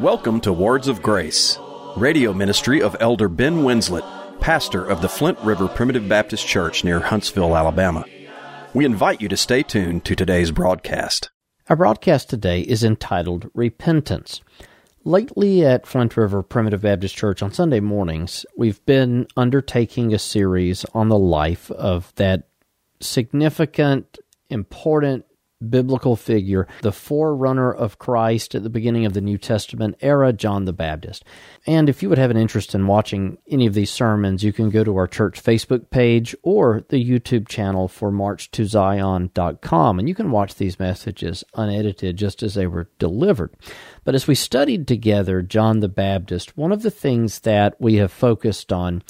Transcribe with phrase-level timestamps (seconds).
[0.00, 1.56] Welcome to Words of Grace,
[1.96, 4.02] radio ministry of Elder Ben Winslett,
[4.40, 8.04] pastor of the Flint River Primitive Baptist Church near Huntsville, Alabama.
[8.74, 11.30] We invite you to stay tuned to today's broadcast.
[11.68, 14.40] Our broadcast today is entitled Repentance.
[15.04, 20.84] Lately at Flint River Primitive Baptist Church on Sunday mornings, we've been undertaking a series
[20.94, 22.48] on the life of that
[22.98, 24.18] significant,
[24.50, 25.24] important
[25.70, 30.64] biblical figure, the forerunner of Christ at the beginning of the New Testament era, John
[30.64, 31.24] the Baptist.
[31.66, 34.70] And if you would have an interest in watching any of these sermons, you can
[34.70, 40.30] go to our church Facebook page or the YouTube channel for marchtozion.com, and you can
[40.30, 43.54] watch these messages unedited just as they were delivered.
[44.04, 48.12] But as we studied together John the Baptist, one of the things that we have
[48.12, 49.02] focused on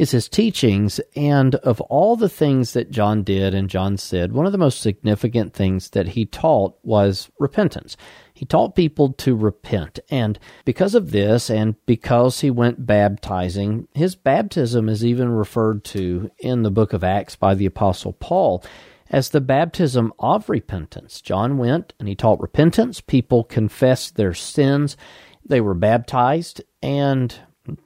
[0.00, 0.98] is his teachings.
[1.14, 4.80] And of all the things that John did and John said, one of the most
[4.80, 7.98] significant things that he taught was repentance.
[8.32, 9.98] He taught people to repent.
[10.10, 16.30] And because of this, and because he went baptizing, his baptism is even referred to
[16.38, 18.64] in the book of Acts by the Apostle Paul
[19.10, 21.20] as the baptism of repentance.
[21.20, 23.02] John went and he taught repentance.
[23.02, 24.96] People confessed their sins.
[25.44, 27.34] They were baptized, and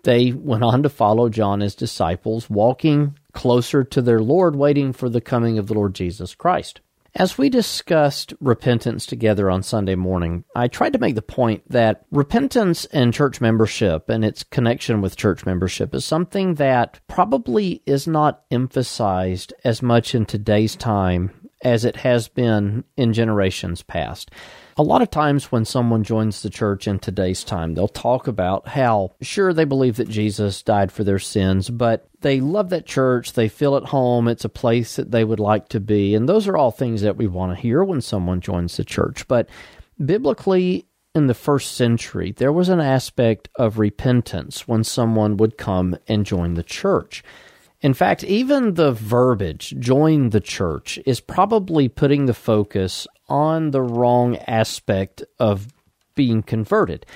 [0.03, 5.09] they went on to follow John as disciples, walking closer to their Lord, waiting for
[5.09, 6.81] the coming of the Lord Jesus Christ.
[7.17, 12.05] As we discussed repentance together on Sunday morning, I tried to make the point that
[12.11, 18.09] repentance and church membership and its connection with church membership is something that probably is
[18.09, 21.31] not emphasized as much in today's time
[21.63, 24.33] as it has been in generations past.
[24.77, 28.67] A lot of times when someone joins the church in today's time, they'll talk about
[28.67, 33.35] how, sure, they believe that Jesus died for their sins, but they love that church.
[33.35, 34.27] They feel at home.
[34.27, 36.15] It's a place that they would like to be.
[36.17, 39.29] And those are all things that we want to hear when someone joins the church.
[39.29, 39.49] But
[40.05, 45.97] biblically, in the first century, there was an aspect of repentance when someone would come
[46.09, 47.23] and join the church.
[47.81, 53.83] In fact, even the verbiage, join the church, is probably putting the focus on the
[53.83, 55.69] wrong aspect of
[56.15, 57.07] being converted.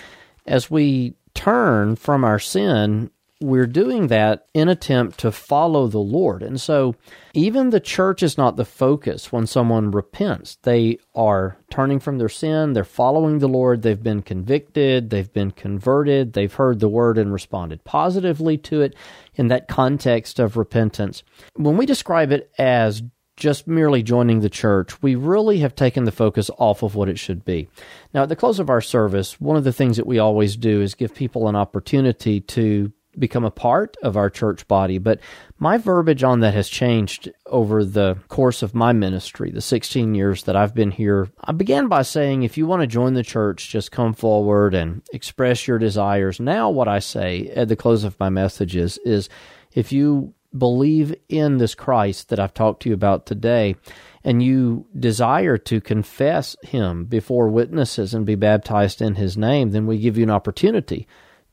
[0.47, 3.11] As we turn from our sin,
[3.41, 6.43] we're doing that in attempt to follow the Lord.
[6.43, 6.97] And so
[7.35, 10.57] even the church is not the focus when someone repents.
[10.63, 15.53] They are turning from their sin, they're following the Lord, they've been convicted, they've been
[15.53, 18.97] converted, they've heard the word and responded positively to it
[19.35, 21.23] in that context of repentance.
[21.55, 23.03] When we describe it as
[23.39, 27.19] just merely joining the church, we really have taken the focus off of what it
[27.19, 27.69] should be.
[28.13, 30.83] Now, at the close of our service, one of the things that we always do
[30.83, 34.99] is give people an opportunity to become a part of our church body.
[34.99, 35.21] But
[35.59, 40.45] my verbiage on that has changed over the course of my ministry, the 16 years
[40.45, 41.29] that I've been here.
[41.43, 45.03] I began by saying, if you want to join the church, just come forward and
[45.13, 46.39] express your desires.
[46.39, 49.29] Now, what I say at the close of my messages is,
[49.73, 53.77] if you believe in this Christ that I've talked to you about today,
[54.25, 59.87] and you desire to confess him before witnesses and be baptized in his name, then
[59.87, 61.07] we give you an opportunity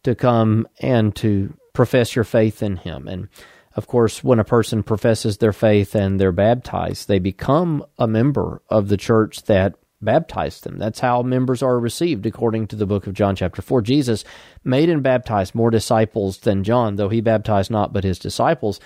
[0.03, 3.07] to come and to profess your faith in him.
[3.07, 3.27] And
[3.75, 8.61] of course, when a person professes their faith and they're baptized, they become a member
[8.69, 10.77] of the church that baptized them.
[10.77, 13.81] That's how members are received according to the book of John, chapter 4.
[13.81, 14.23] Jesus
[14.63, 18.79] made and baptized more disciples than John, though he baptized not but his disciples.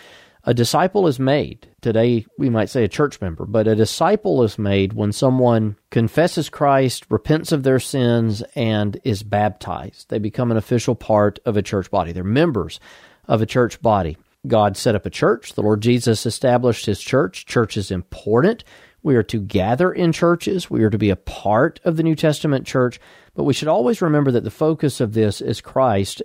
[0.46, 1.68] A disciple is made.
[1.81, 6.50] Today, we might say a church member, but a disciple is made when someone confesses
[6.50, 10.09] Christ, repents of their sins, and is baptized.
[10.09, 12.13] They become an official part of a church body.
[12.13, 12.79] They're members
[13.28, 14.18] of a church body.
[14.47, 15.53] God set up a church.
[15.53, 17.46] The Lord Jesus established his church.
[17.46, 18.63] Church is important.
[19.04, 20.70] We are to gather in churches.
[20.70, 23.00] We are to be a part of the New Testament church.
[23.34, 26.22] But we should always remember that the focus of this is Christ.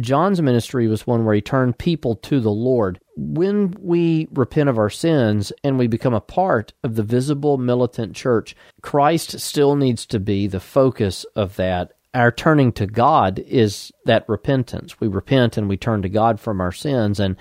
[0.00, 3.00] John's ministry was one where he turned people to the Lord.
[3.16, 8.14] When we repent of our sins and we become a part of the visible militant
[8.14, 11.92] church, Christ still needs to be the focus of that.
[12.14, 15.00] Our turning to God is that repentance.
[15.00, 17.36] We repent and we turn to God from our sins, and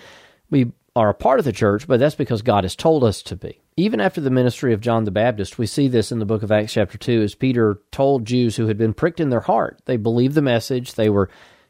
[0.50, 3.35] we are a part of the church, but that's because God has told us to
[3.35, 3.61] be.
[3.75, 6.51] Even after the ministry of John the Baptist, we see this in the book of
[6.51, 9.79] Acts, chapter 2, as Peter told Jews who had been pricked in their heart.
[9.85, 11.29] They believed the message, they were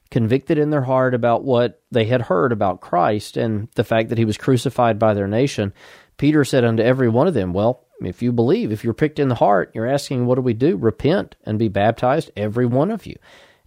[0.09, 4.17] convicted in their heart about what they had heard about Christ and the fact that
[4.17, 5.73] he was crucified by their nation.
[6.15, 9.27] Peter said unto every one of them, Well, if you believe, if you're pricked in
[9.27, 10.77] the heart, you're asking, What do we do?
[10.77, 13.17] Repent and be baptized, every one of you.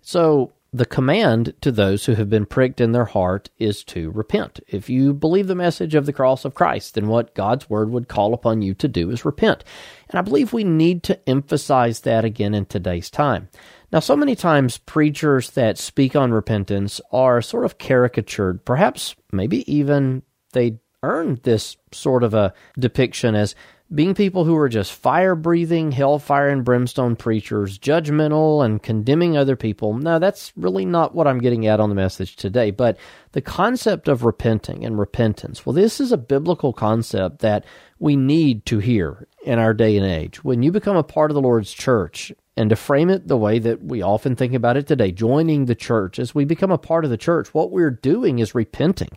[0.00, 4.60] So the command to those who have been pricked in their heart is to repent.
[4.68, 8.08] If you believe the message of the cross of Christ, then what God's word would
[8.08, 9.64] call upon you to do is repent.
[10.08, 13.48] And I believe we need to emphasize that again in today's time.
[13.92, 19.70] Now, so many times preachers that speak on repentance are sort of caricatured, perhaps maybe
[19.72, 20.22] even
[20.52, 23.56] they earned this sort of a depiction as
[23.92, 29.56] being people who are just fire breathing, hellfire and brimstone preachers, judgmental and condemning other
[29.56, 29.94] people.
[29.94, 32.70] No, that's really not what I'm getting at on the message today.
[32.70, 32.98] But
[33.32, 37.64] the concept of repenting and repentance, well, this is a biblical concept that
[37.98, 40.44] we need to hear in our day and age.
[40.44, 43.58] When you become a part of the Lord's church, and to frame it the way
[43.58, 47.04] that we often think about it today, joining the church, as we become a part
[47.04, 49.16] of the church, what we're doing is repenting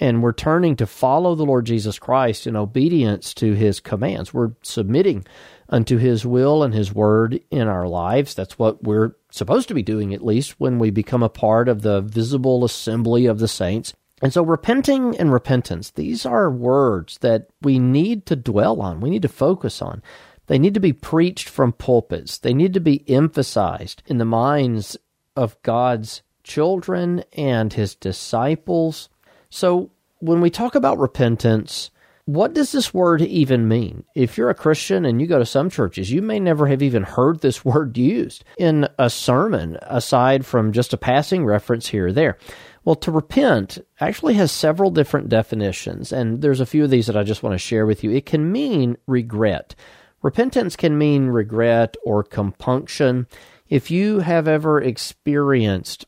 [0.00, 4.32] and we're turning to follow the Lord Jesus Christ in obedience to his commands.
[4.32, 5.26] We're submitting
[5.68, 8.34] unto his will and his word in our lives.
[8.34, 11.82] That's what we're supposed to be doing, at least when we become a part of
[11.82, 13.92] the visible assembly of the saints.
[14.22, 19.10] And so, repenting and repentance, these are words that we need to dwell on, we
[19.10, 20.02] need to focus on.
[20.46, 24.96] They need to be preached from pulpits, they need to be emphasized in the minds
[25.36, 29.08] of God's children and his disciples
[29.50, 29.90] so,
[30.20, 31.90] when we talk about repentance,
[32.28, 34.04] what does this word even mean?
[34.14, 37.02] If you're a Christian and you go to some churches, you may never have even
[37.02, 42.12] heard this word used in a sermon, aside from just a passing reference here or
[42.12, 42.36] there.
[42.84, 47.16] Well, to repent actually has several different definitions, and there's a few of these that
[47.16, 48.10] I just want to share with you.
[48.10, 49.74] It can mean regret.
[50.20, 53.26] Repentance can mean regret or compunction.
[53.68, 56.06] If you have ever experienced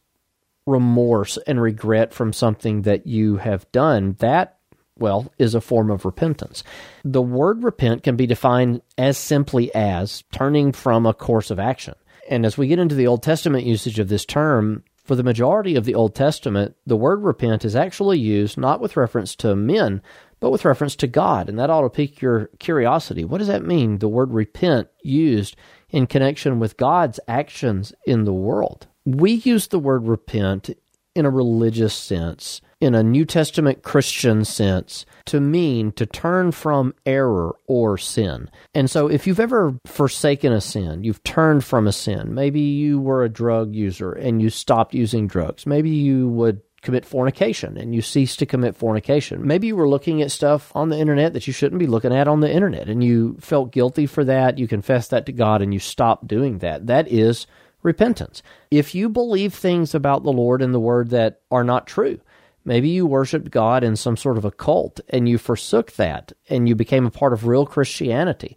[0.70, 4.58] remorse and regret from something that you have done, that,
[4.98, 6.62] well, is a form of repentance.
[7.04, 11.94] The word repent can be defined as simply as turning from a course of action.
[12.28, 15.74] And as we get into the Old Testament usage of this term, for the majority
[15.74, 20.02] of the Old Testament, the word repent is actually used not with reference to men,
[20.38, 21.48] but with reference to God.
[21.48, 23.24] And that ought to pique your curiosity.
[23.24, 25.56] What does that mean, the word repent used
[25.88, 28.86] in connection with God's actions in the world?
[29.04, 30.70] We use the word repent
[31.14, 36.94] in a religious sense, in a New Testament Christian sense, to mean to turn from
[37.04, 38.48] error or sin.
[38.74, 43.00] And so, if you've ever forsaken a sin, you've turned from a sin, maybe you
[43.00, 47.94] were a drug user and you stopped using drugs, maybe you would commit fornication and
[47.94, 49.46] you cease to commit fornication.
[49.46, 52.26] Maybe you were looking at stuff on the internet that you shouldn't be looking at
[52.26, 54.56] on the internet and you felt guilty for that.
[54.56, 56.86] You confessed that to God and you stopped doing that.
[56.86, 57.46] That is
[57.82, 58.42] repentance.
[58.70, 62.20] If you believe things about the Lord and the Word that are not true,
[62.64, 66.68] maybe you worshiped God in some sort of a cult and you forsook that and
[66.68, 68.56] you became a part of real Christianity.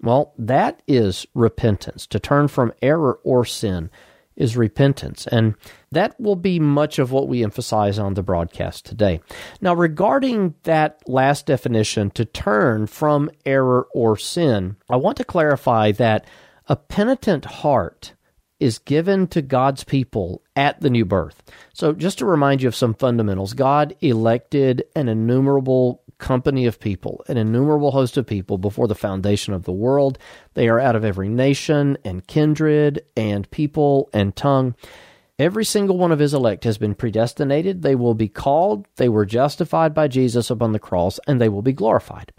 [0.00, 2.06] Well, that is repentance.
[2.08, 3.90] To turn from error or sin
[4.34, 5.26] is repentance.
[5.26, 5.54] And
[5.90, 9.20] that will be much of what we emphasize on the broadcast today.
[9.60, 15.92] Now, regarding that last definition, to turn from error or sin, I want to clarify
[15.92, 16.26] that
[16.68, 18.14] a penitent heart
[18.62, 21.42] is given to God's people at the new birth.
[21.74, 27.24] So, just to remind you of some fundamentals, God elected an innumerable company of people,
[27.26, 30.16] an innumerable host of people before the foundation of the world.
[30.54, 34.76] They are out of every nation and kindred and people and tongue.
[35.40, 37.82] Every single one of his elect has been predestinated.
[37.82, 41.62] They will be called, they were justified by Jesus upon the cross, and they will
[41.62, 42.32] be glorified.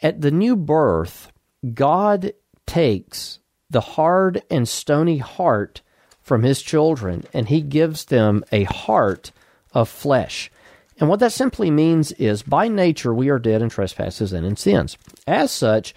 [0.00, 1.30] At the new birth,
[1.74, 2.32] God
[2.66, 3.38] takes
[3.72, 5.82] the hard and stony heart
[6.20, 9.32] from his children, and he gives them a heart
[9.72, 10.50] of flesh.
[10.98, 14.56] And what that simply means is by nature we are dead in trespasses and in
[14.56, 14.96] sins.
[15.26, 15.94] As such,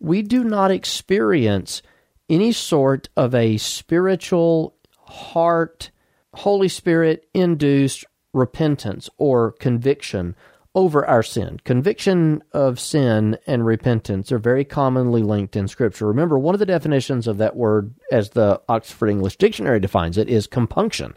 [0.00, 1.82] we do not experience
[2.28, 5.90] any sort of a spiritual heart,
[6.34, 10.34] Holy Spirit induced repentance or conviction
[10.74, 11.58] over our sin.
[11.64, 16.06] Conviction of sin and repentance are very commonly linked in Scripture.
[16.06, 20.28] Remember, one of the definitions of that word, as the Oxford English Dictionary defines it,
[20.28, 21.14] is compunction.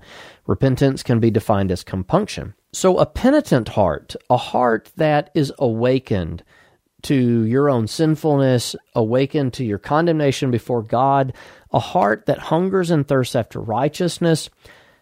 [0.48, 2.54] Repentance can be defined as compunction.
[2.74, 6.44] So, a penitent heart, a heart that is awakened
[7.04, 11.34] to your own sinfulness, awakened to your condemnation before God,
[11.72, 14.50] a heart that hungers and thirsts after righteousness,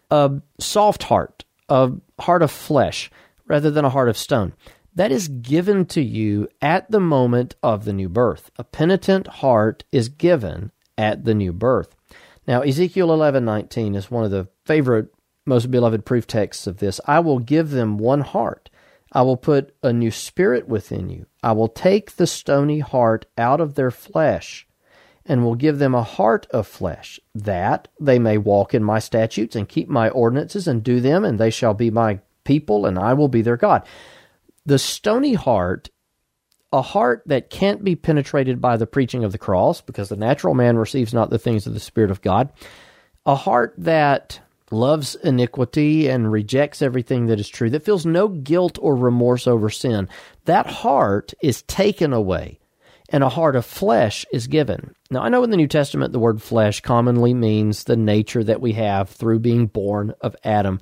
[0.10, 3.12] a soft heart, a heart of flesh
[3.50, 4.54] rather than a heart of stone.
[4.96, 8.52] That is given to you at the moment of the new birth.
[8.58, 11.96] A penitent heart is given at the new birth.
[12.48, 15.14] Now, Ezekiel 11:19 is one of the favorite
[15.46, 17.02] most beloved proof texts of this.
[17.06, 18.70] I will give them one heart.
[19.12, 21.26] I will put a new spirit within you.
[21.42, 24.68] I will take the stony heart out of their flesh
[25.26, 29.56] and will give them a heart of flesh, that they may walk in my statutes
[29.56, 33.14] and keep my ordinances and do them, and they shall be my people, and I
[33.14, 33.84] will be their God.
[34.66, 35.92] The stony heart,
[36.74, 40.56] a heart that can't be penetrated by the preaching of the cross, because the natural
[40.56, 42.52] man receives not the things of the Spirit of God,
[43.24, 44.40] a heart that
[44.72, 49.70] loves iniquity and rejects everything that is true, that feels no guilt or remorse over
[49.70, 50.10] sin,
[50.46, 52.60] that heart is taken away
[53.12, 54.94] and a heart of flesh is given.
[55.12, 58.62] Now, I know in the New Testament the word flesh commonly means the nature that
[58.62, 60.80] we have through being born of Adam,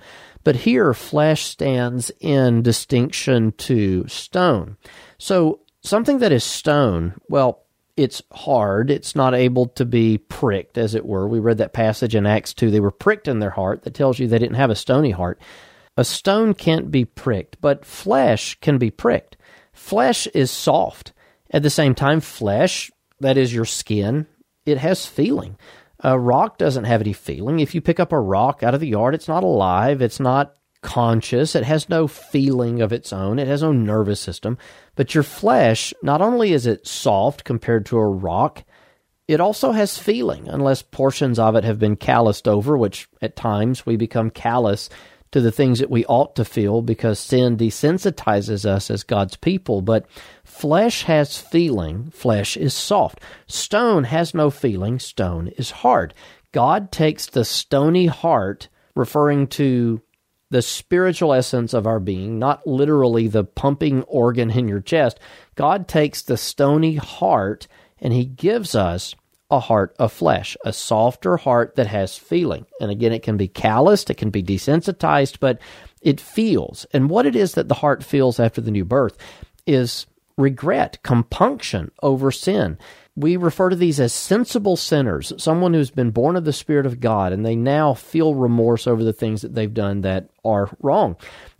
[0.48, 4.78] but here flesh stands in distinction to stone.
[5.18, 7.66] So, something that is stone, well,
[7.98, 8.90] it's hard.
[8.90, 11.28] It's not able to be pricked, as it were.
[11.28, 12.72] We read that passage in Acts 2.
[12.72, 13.84] They were pricked in their heart.
[13.84, 15.38] That tells you they didn't have a stony heart.
[15.98, 19.36] A stone can't be pricked, but flesh can be pricked.
[19.74, 21.12] Flesh is soft.
[21.52, 22.90] At the same time, flesh,
[23.20, 24.28] that is your skin,
[24.66, 25.58] it has feeling.
[26.02, 27.60] A rock doesn't have any feeling.
[27.60, 30.56] If you pick up a rock out of the yard, it's not alive, it's not
[30.82, 34.58] conscious, it has no feeling of its own, it has no nervous system.
[34.96, 38.64] But your flesh, not only is it soft compared to a rock,
[39.28, 43.86] it also has feeling, unless portions of it have been calloused over, which at times
[43.86, 44.90] we become callous
[45.32, 49.82] to the things that we ought to feel because sin desensitizes us as God's people.
[49.82, 50.06] But
[50.44, 53.20] flesh has feeling, flesh is soft.
[53.48, 56.14] Stone has no feeling, stone is hard.
[56.52, 60.02] God takes the stony heart, referring to
[60.50, 65.20] the spiritual essence of our being, not literally the pumping organ in your chest.
[65.56, 67.68] God takes the stony heart
[68.00, 69.14] and he gives us
[69.50, 72.66] a heart of flesh, a softer heart that has feeling.
[72.82, 75.60] And again, it can be calloused, it can be desensitized, but
[76.02, 76.86] it feels.
[76.92, 79.18] And what it is that the heart feels after the new birth
[79.66, 80.06] is
[80.38, 82.78] regret, compunction over sin.
[83.16, 87.00] We refer to these as sensible sinners, someone who's been born of the Spirit of
[87.00, 91.16] God, and they now feel remorse over the things that they've done that are wrong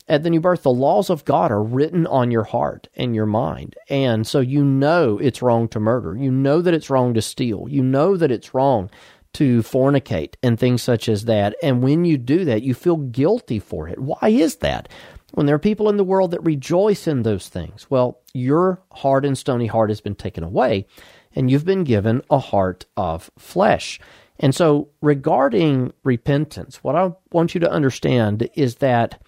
[0.08, 3.26] at the new birth, the laws of God are written on your heart and your
[3.26, 3.76] mind.
[3.90, 6.16] And so you know it's wrong to murder.
[6.16, 7.68] You know that it's wrong to steal.
[7.70, 8.90] You know that it's wrong
[9.34, 11.56] to fornicate and things such as that.
[11.62, 14.00] And when you do that, you feel guilty for it.
[14.00, 14.90] Why is that?
[15.34, 19.26] When there are people in the world that rejoice in those things, well, your hard
[19.26, 20.88] and stony heart has been taken away
[21.36, 24.00] and you've been given a heart of flesh.
[24.40, 29.22] And so, regarding repentance, what I want you to understand is that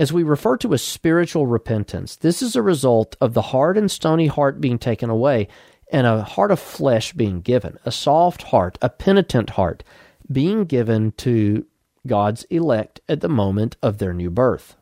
[0.00, 3.90] as we refer to as spiritual repentance, this is a result of the hard and
[3.90, 5.46] stony heart being taken away
[5.92, 9.84] and a heart of flesh being given, a soft heart, a penitent heart
[10.32, 11.66] being given to
[12.06, 14.74] God's elect at the moment of their new birth.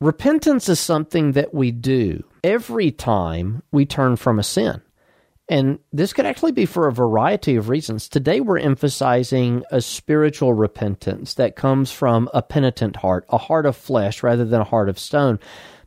[0.00, 4.80] Repentance is something that we do every time we turn from a sin.
[5.48, 8.08] And this could actually be for a variety of reasons.
[8.08, 13.76] Today, we're emphasizing a spiritual repentance that comes from a penitent heart, a heart of
[13.76, 15.38] flesh rather than a heart of stone.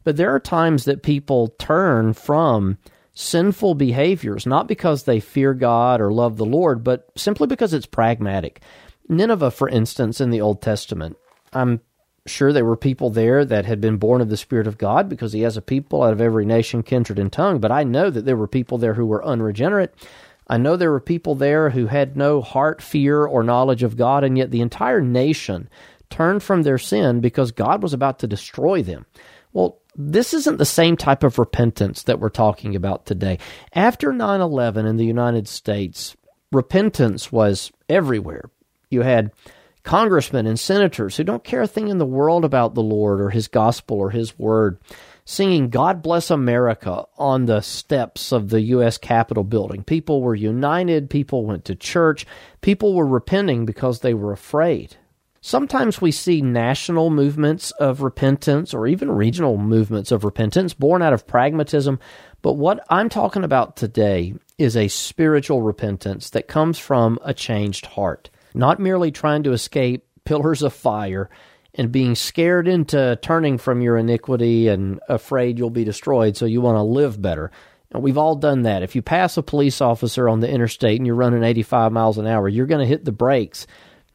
[0.03, 2.77] But there are times that people turn from
[3.13, 7.85] sinful behaviors, not because they fear God or love the Lord, but simply because it's
[7.85, 8.61] pragmatic.
[9.07, 11.15] Nineveh, for instance, in the Old Testament,
[11.53, 11.79] I'm
[12.27, 15.33] Sure, there were people there that had been born of the Spirit of God because
[15.33, 17.59] He has a people out of every nation, kindred, and tongue.
[17.59, 19.93] But I know that there were people there who were unregenerate.
[20.47, 24.23] I know there were people there who had no heart, fear, or knowledge of God,
[24.23, 25.69] and yet the entire nation
[26.09, 29.05] turned from their sin because God was about to destroy them.
[29.53, 33.39] Well, this isn't the same type of repentance that we're talking about today.
[33.73, 36.15] After 9 11 in the United States,
[36.51, 38.49] repentance was everywhere.
[38.89, 39.31] You had
[39.85, 43.29] congressmen and senators who don't care a thing in the world about the Lord or
[43.29, 44.79] His gospel or His word,
[45.23, 48.97] singing God Bless America on the steps of the U.S.
[48.97, 49.83] Capitol building.
[49.83, 52.25] People were united, people went to church,
[52.61, 54.97] people were repenting because they were afraid.
[55.39, 61.13] Sometimes we see national movements of repentance or even regional movements of repentance born out
[61.13, 61.99] of pragmatism.
[62.41, 67.85] But what I'm talking about today is a spiritual repentance that comes from a changed
[67.85, 71.29] heart not merely trying to escape pillars of fire
[71.73, 76.61] and being scared into turning from your iniquity and afraid you'll be destroyed, so you
[76.61, 77.51] want to live better.
[77.91, 78.83] And we've all done that.
[78.83, 82.27] If you pass a police officer on the interstate and you're running 85 miles an
[82.27, 83.67] hour, you're going to hit the brakes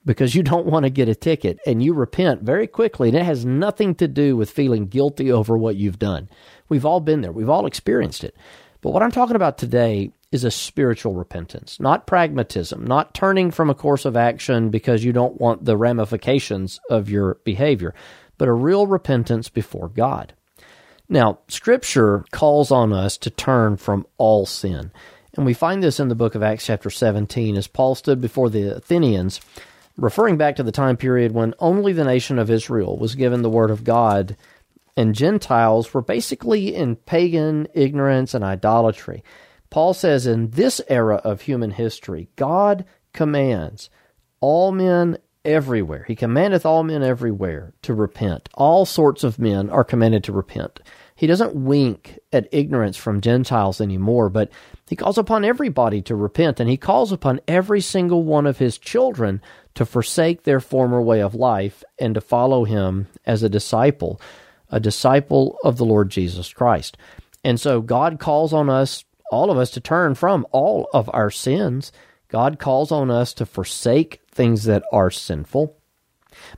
[0.04, 3.08] because you don't want to get a ticket and you repent very quickly.
[3.08, 6.28] And it has nothing to do with feeling guilty over what you've done.
[6.68, 8.34] We've all been there, we've all experienced it.
[8.80, 13.68] But what I'm talking about today is a spiritual repentance, not pragmatism, not turning from
[13.68, 17.94] a course of action because you don't want the ramifications of your behavior,
[18.38, 20.32] but a real repentance before God.
[21.08, 24.92] Now, Scripture calls on us to turn from all sin.
[25.36, 28.48] And we find this in the book of Acts, chapter 17, as Paul stood before
[28.48, 29.40] the Athenians,
[29.96, 33.50] referring back to the time period when only the nation of Israel was given the
[33.50, 34.36] word of God,
[34.96, 39.24] and Gentiles were basically in pagan ignorance and idolatry.
[39.70, 43.88] Paul says, in this era of human history, God commands
[44.40, 46.04] all men everywhere.
[46.06, 48.48] He commandeth all men everywhere to repent.
[48.54, 50.80] All sorts of men are commanded to repent.
[51.14, 54.50] He doesn't wink at ignorance from Gentiles anymore, but
[54.88, 58.78] he calls upon everybody to repent, and he calls upon every single one of his
[58.78, 59.40] children
[59.74, 64.20] to forsake their former way of life and to follow him as a disciple,
[64.70, 66.96] a disciple of the Lord Jesus Christ.
[67.44, 71.30] And so God calls on us, all of us, to turn from all of our
[71.30, 71.92] sins.
[72.28, 75.76] God calls on us to forsake things that are sinful.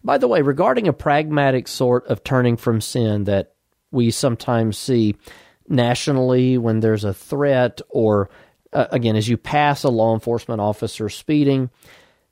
[0.05, 3.55] By the way, regarding a pragmatic sort of turning from sin that
[3.91, 5.17] we sometimes see
[5.69, 8.31] nationally when there's a threat or
[8.73, 11.71] uh, again as you pass a law enforcement officer speeding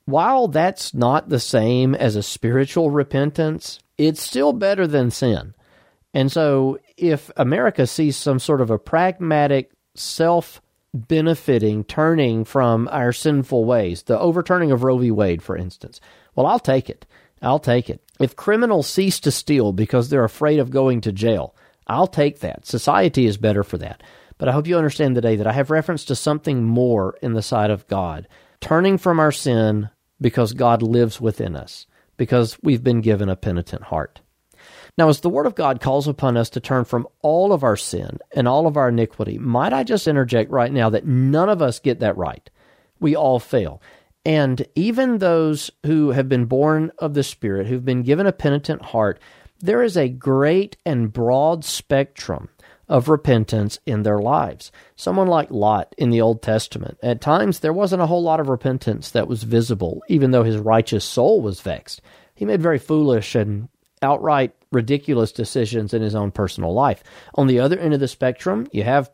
[0.05, 5.55] while that's not the same as a spiritual repentance it's still better than sin
[6.13, 9.71] and so if america sees some sort of a pragmatic
[10.01, 10.61] self
[10.93, 16.01] benefiting turning from our sinful ways the overturning of roe v wade for instance
[16.35, 17.07] well i'll take it
[17.43, 21.55] i'll take it if criminals cease to steal because they're afraid of going to jail
[21.91, 22.67] I'll take that.
[22.67, 24.03] Society is better for that.
[24.39, 27.43] But I hope you understand today that I have reference to something more in the
[27.43, 28.29] sight of God.
[28.61, 29.91] Turning from our sin
[30.21, 34.21] because God lives within us, because we've been given a penitent heart.
[34.99, 37.77] Now, as the Word of God calls upon us to turn from all of our
[37.77, 41.63] sin and all of our iniquity, might I just interject right now that none of
[41.63, 42.49] us get that right?
[42.99, 43.81] We all fail.
[44.25, 48.83] And even those who have been born of the Spirit, who've been given a penitent
[48.83, 49.19] heart,
[49.61, 52.49] there is a great and broad spectrum
[52.89, 54.73] of repentance in their lives.
[54.97, 58.49] Someone like Lot in the Old Testament, at times there wasn't a whole lot of
[58.49, 62.03] repentance that was visible, even though his righteous soul was vexed.
[62.35, 63.69] He made very foolish and
[64.03, 67.03] outright ridiculous decisions in his own personal life.
[67.35, 69.11] On the other end of the spectrum, you have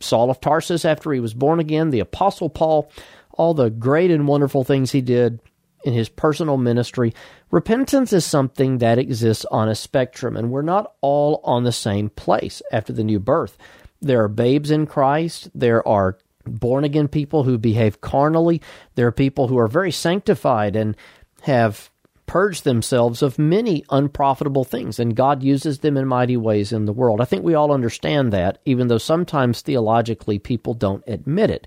[0.00, 2.90] Saul of Tarsus after he was born again, the Apostle Paul,
[3.32, 5.40] all the great and wonderful things he did
[5.84, 7.14] in his personal ministry.
[7.50, 12.08] Repentance is something that exists on a spectrum, and we're not all on the same
[12.08, 13.56] place after the new birth.
[14.00, 18.60] There are babes in Christ, there are born again people who behave carnally,
[18.94, 20.96] there are people who are very sanctified and
[21.42, 21.90] have
[22.26, 26.92] purged themselves of many unprofitable things, and God uses them in mighty ways in the
[26.92, 27.20] world.
[27.20, 31.66] I think we all understand that, even though sometimes theologically people don't admit it.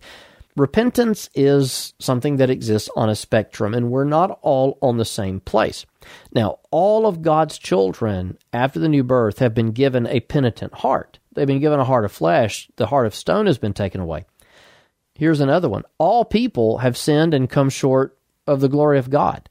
[0.56, 5.40] Repentance is something that exists on a spectrum, and we're not all on the same
[5.40, 5.86] place.
[6.34, 11.20] Now, all of God's children after the new birth have been given a penitent heart.
[11.34, 14.26] They've been given a heart of flesh, the heart of stone has been taken away.
[15.14, 18.18] Here's another one all people have sinned and come short
[18.48, 19.50] of the glory of God.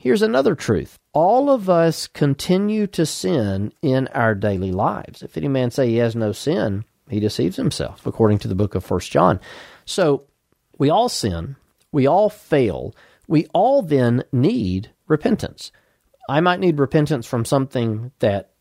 [0.00, 5.22] Here's another truth all of us continue to sin in our daily lives.
[5.22, 8.74] If any man say he has no sin, he deceives himself, according to the book
[8.74, 9.40] of First John.
[9.84, 10.24] So
[10.78, 11.56] we all sin.
[11.92, 12.94] We all fail.
[13.28, 15.70] We all then need repentance.
[16.30, 18.52] I might need repentance from something that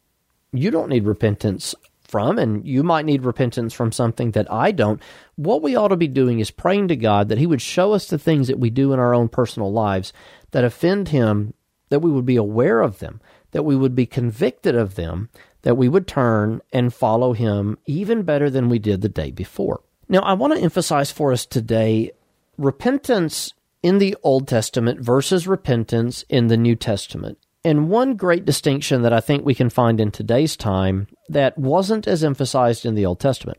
[0.51, 1.73] you don't need repentance
[2.09, 5.01] from, and you might need repentance from something that I don't.
[5.35, 8.07] What we ought to be doing is praying to God that He would show us
[8.07, 10.11] the things that we do in our own personal lives
[10.51, 11.53] that offend Him,
[11.89, 15.29] that we would be aware of them, that we would be convicted of them,
[15.61, 19.81] that we would turn and follow Him even better than we did the day before.
[20.07, 22.11] Now, I want to emphasize for us today
[22.57, 27.37] repentance in the Old Testament versus repentance in the New Testament.
[27.63, 32.07] And one great distinction that I think we can find in today's time that wasn't
[32.07, 33.57] as emphasized in the Old Testament.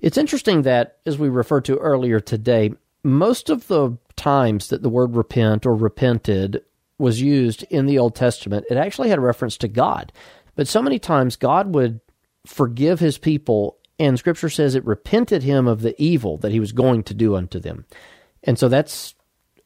[0.00, 4.88] It's interesting that, as we referred to earlier today, most of the times that the
[4.88, 6.62] word repent or repented
[6.98, 10.12] was used in the Old Testament, it actually had reference to God.
[10.56, 12.00] But so many times God would
[12.46, 16.72] forgive his people and scripture says it repented him of the evil that he was
[16.72, 17.84] going to do unto them.
[18.42, 19.14] And so that's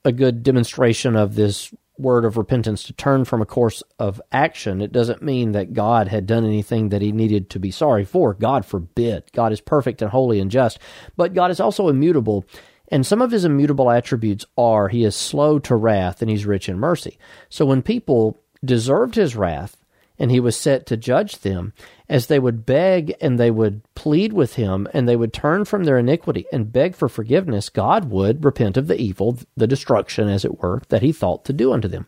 [0.05, 4.81] a good demonstration of this word of repentance to turn from a course of action.
[4.81, 8.35] It doesn't mean that God had done anything that he needed to be sorry for.
[8.35, 9.25] God forbid.
[9.33, 10.79] God is perfect and holy and just.
[11.17, 12.45] But God is also immutable.
[12.91, 16.69] And some of his immutable attributes are he is slow to wrath and he's rich
[16.69, 17.19] in mercy.
[17.49, 19.78] So when people deserved his wrath,
[20.19, 21.73] and he was set to judge them,
[22.09, 25.85] as they would beg and they would plead with him and they would turn from
[25.85, 30.45] their iniquity and beg for forgiveness, God would repent of the evil, the destruction, as
[30.45, 32.07] it were, that he thought to do unto them.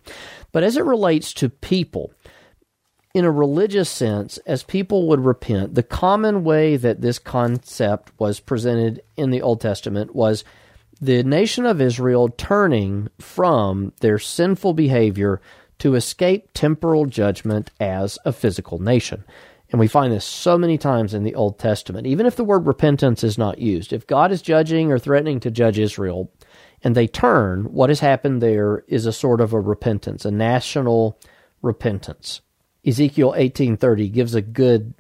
[0.52, 2.12] But as it relates to people,
[3.12, 8.40] in a religious sense, as people would repent, the common way that this concept was
[8.40, 10.44] presented in the Old Testament was
[11.00, 15.40] the nation of Israel turning from their sinful behavior
[15.80, 19.24] to escape temporal judgment as a physical nation.
[19.70, 22.66] And we find this so many times in the Old Testament, even if the word
[22.66, 23.92] repentance is not used.
[23.92, 26.30] If God is judging or threatening to judge Israel
[26.82, 31.18] and they turn, what has happened there is a sort of a repentance, a national
[31.62, 32.40] repentance.
[32.84, 34.94] Ezekiel 18:30 gives a good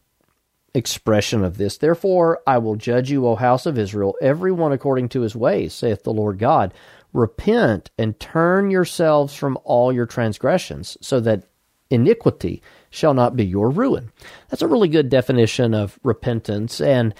[0.72, 1.78] expression of this.
[1.78, 5.74] Therefore I will judge you, O house of Israel, every one according to his ways,
[5.74, 6.72] saith the Lord God.
[7.12, 11.44] Repent and turn yourselves from all your transgressions, so that
[11.90, 14.12] iniquity shall not be your ruin.
[14.48, 17.14] That's a really good definition of repentance, and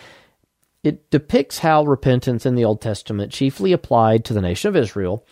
[0.82, 5.26] it depicts how repentance in the Old Testament chiefly applied to the nation of Israel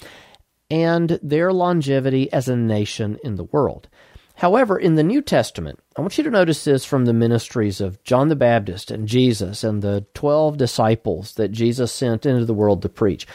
[0.71, 3.89] and their longevity as a nation in the world.
[4.35, 8.03] However, in the New Testament, I want you to notice this from the ministries of
[8.05, 12.83] John the Baptist and Jesus and the 12 disciples that Jesus sent into the world
[12.83, 13.27] to preach.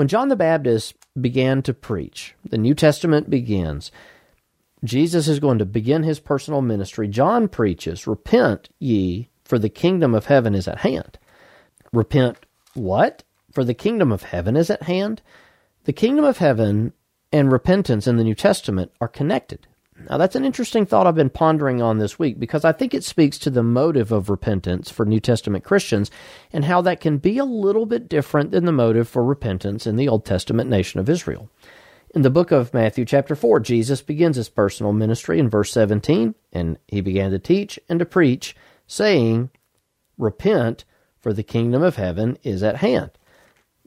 [0.00, 3.92] When John the Baptist began to preach, the New Testament begins.
[4.82, 7.06] Jesus is going to begin his personal ministry.
[7.06, 11.18] John preaches, Repent ye, for the kingdom of heaven is at hand.
[11.92, 12.38] Repent
[12.72, 13.24] what?
[13.52, 15.20] For the kingdom of heaven is at hand?
[15.84, 16.94] The kingdom of heaven
[17.30, 19.66] and repentance in the New Testament are connected.
[20.08, 23.04] Now, that's an interesting thought I've been pondering on this week because I think it
[23.04, 26.10] speaks to the motive of repentance for New Testament Christians
[26.52, 29.96] and how that can be a little bit different than the motive for repentance in
[29.96, 31.50] the Old Testament nation of Israel.
[32.12, 36.34] In the book of Matthew, chapter 4, Jesus begins his personal ministry in verse 17,
[36.52, 38.56] and he began to teach and to preach,
[38.88, 39.50] saying,
[40.18, 40.84] Repent,
[41.20, 43.12] for the kingdom of heaven is at hand.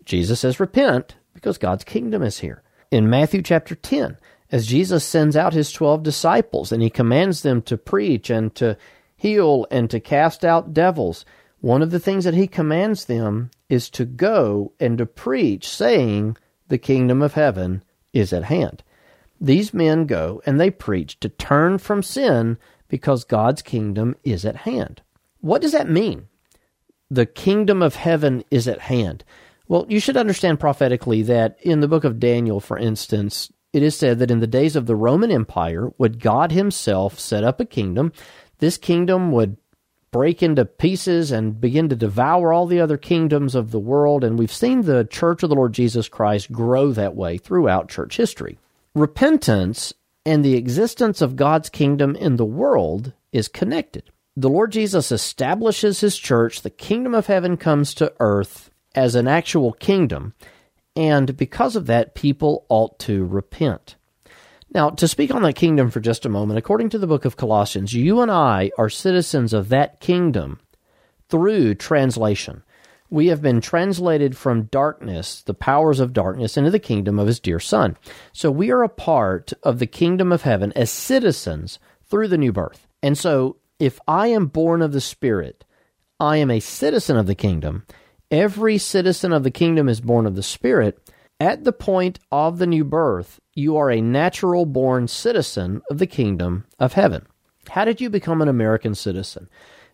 [0.05, 2.63] Jesus says, Repent, because God's kingdom is here.
[2.91, 4.17] In Matthew chapter 10,
[4.53, 8.77] as Jesus sends out his 12 disciples and he commands them to preach and to
[9.15, 11.25] heal and to cast out devils,
[11.59, 16.37] one of the things that he commands them is to go and to preach, saying,
[16.67, 18.83] The kingdom of heaven is at hand.
[19.41, 24.57] These men go and they preach to turn from sin because God's kingdom is at
[24.57, 25.01] hand.
[25.41, 26.27] What does that mean?
[27.09, 29.23] The kingdom of heaven is at hand.
[29.67, 33.97] Well, you should understand prophetically that in the book of Daniel, for instance, it is
[33.97, 37.65] said that in the days of the Roman Empire, would God Himself set up a
[37.65, 38.13] kingdom,
[38.59, 39.57] this kingdom would
[40.13, 44.23] break into pieces and begin to devour all the other kingdoms of the world.
[44.23, 48.15] And we've seen the Church of the Lord Jesus Christ grow that way throughout church
[48.15, 48.59] history.
[48.93, 49.91] Repentance
[50.25, 54.11] and the existence of God's kingdom in the world is connected.
[54.37, 59.27] The Lord Jesus establishes his church, the kingdom of heaven comes to earth as an
[59.27, 60.33] actual kingdom,
[60.95, 63.95] and because of that, people ought to repent.
[64.73, 67.37] Now, to speak on that kingdom for just a moment, according to the book of
[67.37, 70.59] Colossians, you and I are citizens of that kingdom
[71.29, 72.63] through translation.
[73.09, 77.39] We have been translated from darkness, the powers of darkness, into the kingdom of his
[77.39, 77.95] dear Son.
[78.31, 81.77] So we are a part of the kingdom of heaven as citizens
[82.09, 82.87] through the new birth.
[83.03, 85.65] And so, if I am born of the Spirit,
[86.19, 87.85] I am a citizen of the kingdom,
[88.33, 90.97] Every citizen of the kingdom is born of the Spirit.
[91.39, 96.07] At the point of the new birth, you are a natural born citizen of the
[96.07, 97.27] kingdom of heaven.
[97.69, 99.49] How did you become an American citizen?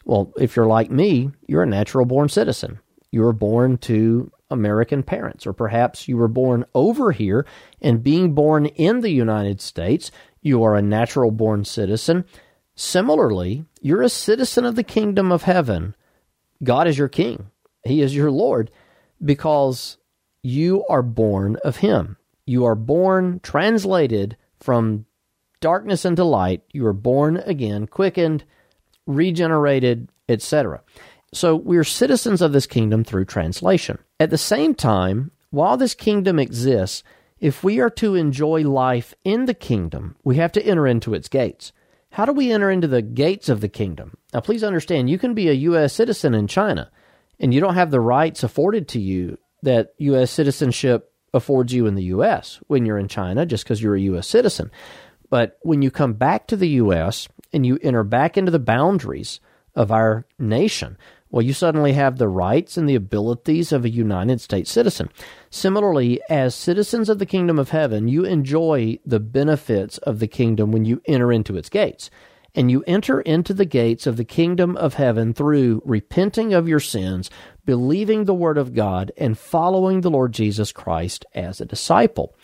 [0.05, 2.79] Well, if you're like me, you're a natural born citizen.
[3.11, 7.45] You were born to American parents, or perhaps you were born over here,
[7.81, 12.23] and being born in the United States, you are a natural born citizen.
[12.73, 15.93] Similarly, you're a citizen of the kingdom of heaven.
[16.63, 17.51] God is your king.
[17.83, 18.71] He is your Lord
[19.23, 19.97] because
[20.41, 22.17] you are born of Him.
[22.45, 25.05] You are born, translated from
[25.59, 26.63] darkness into light.
[26.71, 28.43] You are born again, quickened,
[29.05, 30.81] regenerated, etc.
[31.33, 33.99] So we're citizens of this kingdom through translation.
[34.19, 37.03] At the same time, while this kingdom exists,
[37.39, 41.29] if we are to enjoy life in the kingdom, we have to enter into its
[41.29, 41.71] gates.
[42.11, 44.17] How do we enter into the gates of the kingdom?
[44.33, 45.93] Now, please understand, you can be a U.S.
[45.93, 46.91] citizen in China
[47.39, 50.31] and you don't have the rights afforded to you that U.S.
[50.31, 52.59] citizenship affords you in the U.S.
[52.67, 54.27] when you're in China just because you're a U.S.
[54.27, 54.71] citizen.
[55.29, 57.27] But when you come back to the U.S.
[57.53, 59.39] and you enter back into the boundaries
[59.75, 60.97] of our nation,
[61.29, 65.09] well, you suddenly have the rights and the abilities of a United States citizen.
[65.51, 70.71] Similarly, as citizens of the kingdom of heaven, you enjoy the benefits of the kingdom
[70.71, 72.09] when you enter into its gates
[72.55, 76.79] and you enter into the gates of the kingdom of heaven through repenting of your
[76.79, 77.29] sins,
[77.65, 82.35] believing the word of God, and following the Lord Jesus Christ as a disciple.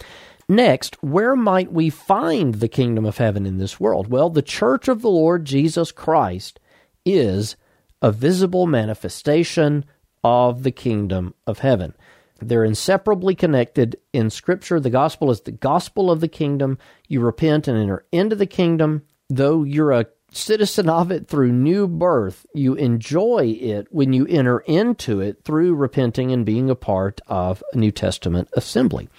[0.48, 4.08] Next, where might we find the kingdom of heaven in this world?
[4.08, 6.60] Well, the church of the Lord Jesus Christ
[7.04, 7.56] is
[8.02, 9.86] a visible manifestation
[10.24, 11.96] of the kingdom of heaven.
[12.42, 14.80] They're inseparably connected in Scripture.
[14.80, 16.78] The gospel is the gospel of the kingdom.
[17.08, 19.04] You repent and enter into the kingdom.
[19.30, 24.60] Though you're a citizen of it through new birth, you enjoy it when you enter
[24.60, 29.10] into it through repenting and being a part of a New Testament assembly.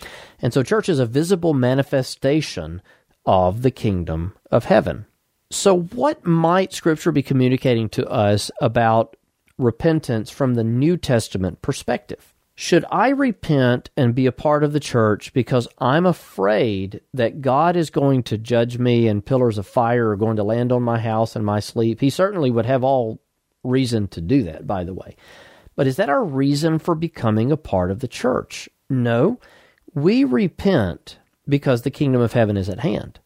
[0.41, 2.83] And so, church is a visible manifestation
[3.25, 5.07] of the kingdom of heaven.
[5.51, 9.17] So, what might Scripture be communicating to us about
[9.59, 12.35] repentance from the New Testament perspective?
[12.59, 17.77] Should I repent and be a part of the church because I'm afraid that God
[17.77, 20.99] is going to judge me and pillars of fire are going to land on my
[20.99, 22.01] house and my sleep?
[22.01, 23.21] He certainly would have all
[23.63, 25.17] reason to do that, by the way.
[25.77, 28.71] But is that our reason for becoming a part of the church?
[28.89, 29.39] No.
[29.93, 33.21] We repent because the kingdom of heaven is at hand.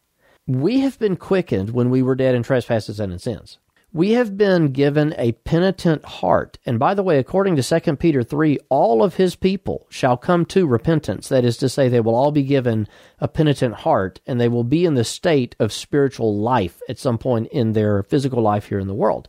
[0.45, 3.59] We have been quickened when we were dead in trespasses and in sins.
[3.93, 6.57] We have been given a penitent heart.
[6.65, 10.45] And by the way, according to 2 Peter 3, all of his people shall come
[10.45, 11.27] to repentance.
[11.27, 12.87] That is to say, they will all be given
[13.19, 17.17] a penitent heart and they will be in the state of spiritual life at some
[17.17, 19.27] point in their physical life here in the world.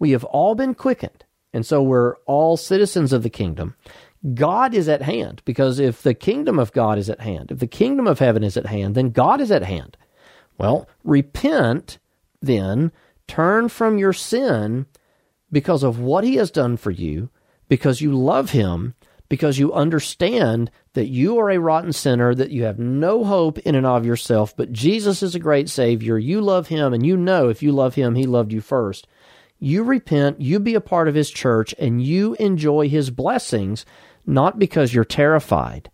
[0.00, 1.24] We have all been quickened.
[1.52, 3.76] And so we're all citizens of the kingdom.
[4.34, 7.68] God is at hand because if the kingdom of God is at hand, if the
[7.68, 9.96] kingdom of heaven is at hand, then God is at hand.
[10.58, 11.98] Well, repent
[12.42, 12.90] then
[13.28, 14.86] Turn from your sin
[15.50, 17.30] because of what he has done for you,
[17.68, 18.94] because you love him,
[19.28, 23.74] because you understand that you are a rotten sinner, that you have no hope in
[23.74, 26.18] and of yourself, but Jesus is a great Savior.
[26.18, 29.06] You love him, and you know if you love him, he loved you first.
[29.58, 33.84] You repent, you be a part of his church, and you enjoy his blessings,
[34.24, 35.90] not because you're terrified,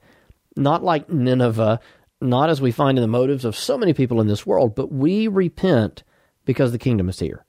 [0.56, 1.80] not like Nineveh,
[2.20, 4.92] not as we find in the motives of so many people in this world, but
[4.92, 6.02] we repent
[6.44, 7.44] because the kingdom is here.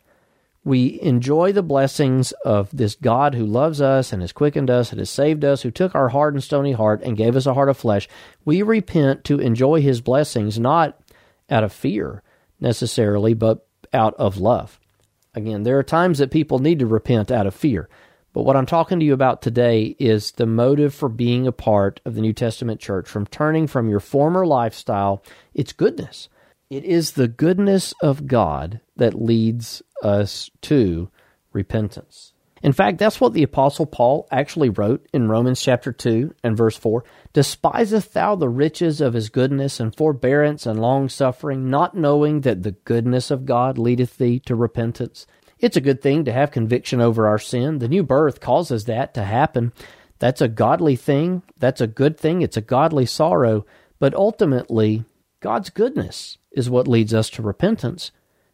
[0.66, 5.00] We enjoy the blessings of this God who loves us and has quickened us and
[5.00, 7.68] has saved us, who took our hard and stony heart and gave us a heart
[7.68, 8.08] of flesh.
[8.46, 10.98] We repent to enjoy his blessings, not
[11.50, 12.24] out of fear
[12.62, 14.80] necessarily, but out of love.
[15.36, 17.90] Again, there are times that people need to repent out of fear.
[18.32, 22.00] But what I'm talking to you about today is the motive for being a part
[22.06, 26.30] of the New Testament church, from turning from your former lifestyle, its goodness,
[26.74, 31.10] it is the goodness of God that leads us to
[31.52, 32.34] repentance.
[32.64, 36.78] In fact, that's what the Apostle Paul actually wrote in Romans chapter 2 and verse
[36.78, 37.04] 4.
[37.34, 42.64] Despiseth thou the riches of his goodness and forbearance and long suffering, not knowing that
[42.64, 45.28] the goodness of God leadeth thee to repentance?
[45.60, 47.80] It's a good thing to have conviction over our sin.
[47.80, 49.74] The new birth causes that to happen.
[50.20, 51.44] That's a godly thing.
[51.60, 52.42] That's a good thing.
[52.42, 53.66] It's a godly sorrow.
[54.00, 55.04] But ultimately,
[55.44, 58.12] God's goodness is what leads us to repentance.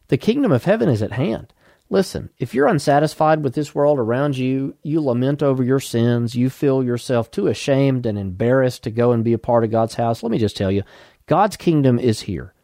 [0.08, 1.54] The kingdom of heaven is at hand.
[1.88, 6.50] Listen, if you're unsatisfied with this world around you, you lament over your sins, you
[6.50, 10.24] feel yourself too ashamed and embarrassed to go and be a part of God's house,
[10.24, 10.82] let me just tell you,
[11.26, 12.54] God's kingdom is here.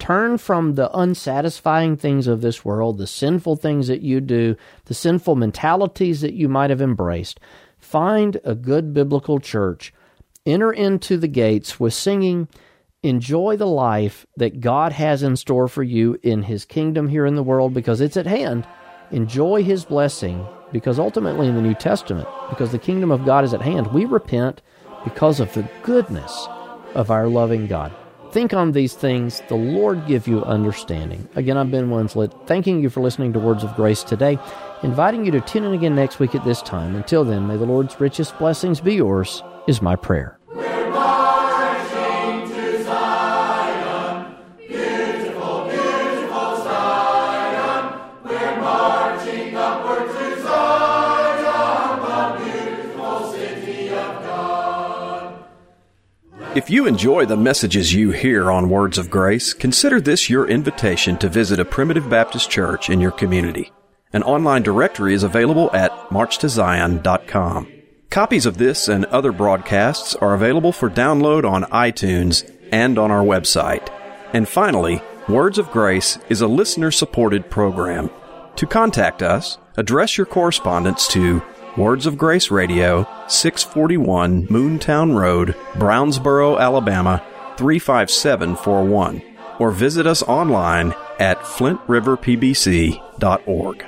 [0.00, 4.94] Turn from the unsatisfying things of this world, the sinful things that you do, the
[4.94, 7.38] sinful mentalities that you might have embraced.
[7.78, 9.94] Find a good biblical church.
[10.44, 12.48] Enter into the gates with singing
[13.02, 17.36] enjoy the life that God has in store for you in His kingdom here in
[17.36, 18.66] the world because it's at hand.
[19.10, 23.54] Enjoy His blessing because ultimately in the New Testament, because the kingdom of God is
[23.54, 24.60] at hand, we repent
[25.04, 26.48] because of the goodness
[26.94, 27.94] of our loving God.
[28.32, 29.42] Think on these things.
[29.48, 31.26] The Lord give you understanding.
[31.34, 34.38] Again, I'm Ben Winslett, thanking you for listening to Words of Grace today,
[34.82, 36.94] inviting you to tune in again next week at this time.
[36.94, 40.38] Until then, may the Lord's richest blessings be yours, is my prayer.
[56.58, 61.16] If you enjoy the messages you hear on Words of Grace, consider this your invitation
[61.18, 63.70] to visit a Primitive Baptist church in your community.
[64.12, 67.72] An online directory is available at marchtozion.com.
[68.10, 73.22] Copies of this and other broadcasts are available for download on iTunes and on our
[73.22, 73.88] website.
[74.32, 78.10] And finally, Words of Grace is a listener supported program.
[78.56, 81.40] To contact us, address your correspondence to
[81.76, 87.22] Words of Grace Radio, 641 Moontown Road, Brownsboro, Alabama
[87.56, 89.22] 35741,
[89.60, 93.84] or visit us online at flintriverpbc.org.